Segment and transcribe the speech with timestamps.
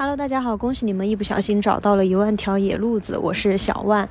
[0.00, 4.08] Hello，大家好，恭喜你们一不小心找到了一万条野路子，我是小万。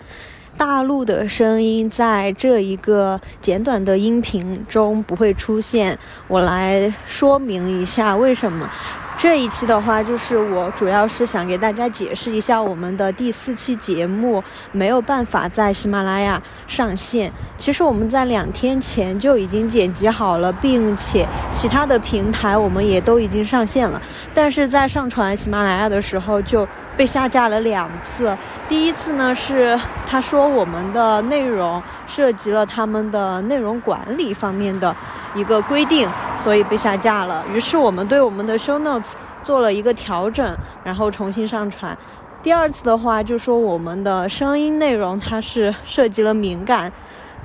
[0.57, 5.97] 大陆的声音在这一个简短的音频中不会出现，
[6.27, 8.69] 我来说明一下为什么。
[9.17, 17.31] 这一期的话，就是我主要是想给大家解释一下我们的第四期节目没有办法在喜马拉雅上线。
[17.57, 23.99] 其实我们在两天前就已经剪辑好了，并且其他的平台我们也都已经上线了，
[24.35, 28.37] 但是在上传喜马拉雅的时候就被下架了两次。
[28.69, 34.95] 第一次呢是他说我们的内容涉及了他们的内容管理方面的
[35.37, 36.09] 一个规定。
[36.39, 37.43] 所以被下架了。
[37.51, 41.97] 于是我们对我们的 show notes 做了一个调整，然后重新上传。
[42.43, 46.89] 第二次的话，就说我们的声音内容它是涉及了敏感、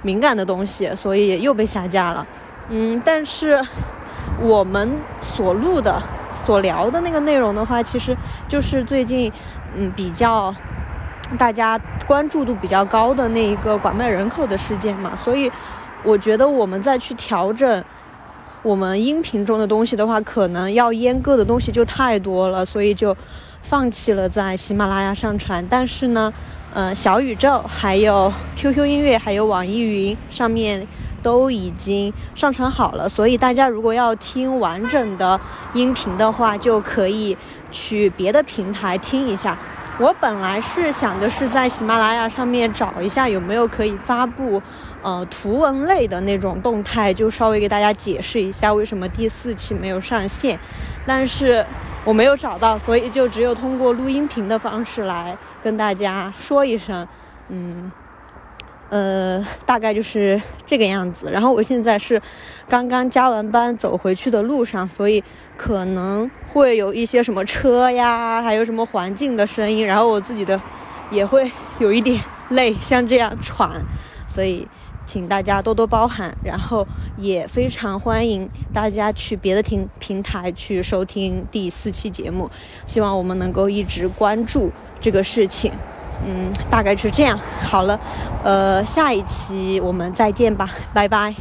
[0.03, 2.25] 敏感的东西，所以又被下架了。
[2.69, 3.61] 嗯，但是
[4.39, 6.01] 我们所录的、
[6.33, 8.15] 所聊的那个内容的话，其实
[8.47, 9.33] 就是最近
[9.75, 10.55] 嗯比较
[11.39, 15.51] 大家关注度比较高的那一个拐卖人口的事件嘛，所以
[16.05, 17.85] 我觉得我们再去调整。
[18.63, 23.17] 我们音频中的东西的话，可能要阉割的东西就太多了，所以就
[23.61, 25.67] 放弃了在喜马拉雅上传。
[25.69, 26.33] 但是呢，
[26.73, 30.87] 呃，小宇宙、还有 QQ 音乐、还有网易云上面
[31.25, 35.41] 都已经上传好了，所以大家如果要听完整的
[35.75, 37.37] 音频的话，就可以
[37.73, 39.59] 去别的平台听一下。
[40.03, 44.61] 我本来是想的是在喜马拉雅上面找一下有没有可以发布，
[45.01, 50.59] 呃，图文类的那种动态，就稍微给大家解释一下为什么第四期没有上线，
[51.07, 51.65] 但是
[52.05, 57.07] 我没有找到，所以就只有通过录音频的方式来跟大家说一声，
[57.49, 57.93] 嗯。
[58.93, 61.31] 呃，大概就是这个样子。
[61.33, 62.21] 然后我现在是
[62.69, 65.25] 刚刚加完班走回去的路上，所以
[65.57, 69.87] 可能会有一些什么车呀，还有什么环境的声音。
[69.87, 70.61] 然后我自己的
[71.11, 72.21] 也会有一点
[72.51, 73.81] 累，像这样喘，
[74.29, 74.69] 所以
[75.07, 76.37] 请大家多多包涵。
[76.45, 76.87] 然后
[77.17, 82.51] 也非常欢迎大家去别的听平台去收听第四期节目，
[82.85, 84.71] 希望我们能够一直关注
[85.01, 85.73] 这个事情。
[86.25, 87.37] 嗯，大概是这样。
[87.65, 87.99] 好了，
[88.43, 91.35] 呃，下一期我们再见吧，拜拜。